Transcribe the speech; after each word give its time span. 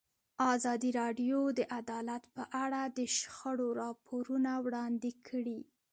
ازادي 0.53 0.89
راډیو 1.01 1.39
د 1.57 1.59
عدالت 1.79 2.23
په 2.35 2.43
اړه 2.63 2.81
د 2.97 2.99
شخړو 3.17 3.67
راپورونه 3.81 4.51
وړاندې 4.65 5.11
کړي. 5.27 5.59